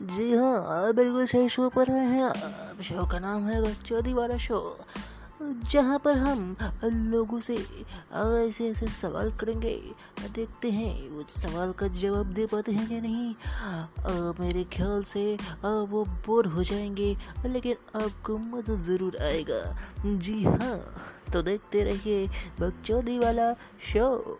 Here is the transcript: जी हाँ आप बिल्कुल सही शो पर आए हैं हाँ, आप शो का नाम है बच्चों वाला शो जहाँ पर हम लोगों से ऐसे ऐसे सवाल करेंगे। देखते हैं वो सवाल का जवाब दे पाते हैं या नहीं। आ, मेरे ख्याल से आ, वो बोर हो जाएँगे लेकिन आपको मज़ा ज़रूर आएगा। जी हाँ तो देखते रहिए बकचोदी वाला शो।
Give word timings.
जी 0.00 0.32
हाँ 0.32 0.56
आप 0.72 0.94
बिल्कुल 0.94 1.26
सही 1.26 1.48
शो 1.48 1.68
पर 1.68 1.90
आए 1.90 2.04
हैं 2.06 2.22
हाँ, 2.22 2.30
आप 2.70 2.82
शो 2.82 3.06
का 3.10 3.18
नाम 3.18 3.46
है 3.46 3.60
बच्चों 3.62 4.14
वाला 4.14 4.36
शो 4.38 4.60
जहाँ 5.72 5.98
पर 6.04 6.16
हम 6.18 6.56
लोगों 7.10 7.40
से 7.40 7.54
ऐसे 7.54 8.68
ऐसे 8.68 8.86
सवाल 8.90 9.30
करेंगे। 9.40 9.74
देखते 10.34 10.70
हैं 10.70 10.92
वो 11.10 11.22
सवाल 11.30 11.72
का 11.72 11.88
जवाब 11.94 12.32
दे 12.34 12.46
पाते 12.46 12.72
हैं 12.72 12.88
या 12.90 13.00
नहीं। 13.00 13.34
आ, 13.34 14.32
मेरे 14.40 14.64
ख्याल 14.72 15.02
से 15.04 15.22
आ, 15.64 15.68
वो 15.68 16.04
बोर 16.26 16.46
हो 16.46 16.64
जाएँगे 16.64 17.14
लेकिन 17.46 18.00
आपको 18.02 18.38
मज़ा 18.38 18.74
ज़रूर 18.84 19.16
आएगा। 19.22 19.62
जी 20.06 20.42
हाँ 20.44 20.78
तो 21.32 21.42
देखते 21.42 21.84
रहिए 21.84 22.26
बकचोदी 22.60 23.18
वाला 23.18 23.52
शो। 23.92 24.38